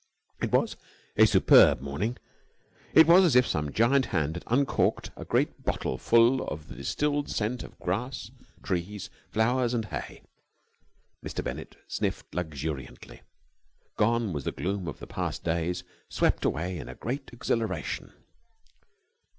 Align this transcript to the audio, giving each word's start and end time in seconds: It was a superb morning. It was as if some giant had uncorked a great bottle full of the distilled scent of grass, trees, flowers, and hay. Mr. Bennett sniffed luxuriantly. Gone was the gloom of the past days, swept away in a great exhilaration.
It 0.41 0.51
was 0.51 0.77
a 1.15 1.27
superb 1.27 1.79
morning. 1.79 2.17
It 2.95 3.05
was 3.05 3.23
as 3.23 3.35
if 3.35 3.45
some 3.45 3.71
giant 3.71 4.07
had 4.07 4.43
uncorked 4.47 5.11
a 5.15 5.25
great 5.25 5.63
bottle 5.63 5.99
full 5.99 6.41
of 6.47 6.69
the 6.69 6.75
distilled 6.75 7.29
scent 7.29 7.61
of 7.61 7.77
grass, 7.77 8.31
trees, 8.63 9.11
flowers, 9.29 9.75
and 9.75 9.85
hay. 9.85 10.23
Mr. 11.23 11.43
Bennett 11.43 11.75
sniffed 11.87 12.33
luxuriantly. 12.33 13.21
Gone 13.95 14.33
was 14.33 14.43
the 14.43 14.51
gloom 14.51 14.87
of 14.87 14.97
the 14.97 15.05
past 15.05 15.43
days, 15.43 15.83
swept 16.09 16.45
away 16.45 16.79
in 16.79 16.89
a 16.89 16.95
great 16.95 17.29
exhilaration. 17.31 18.11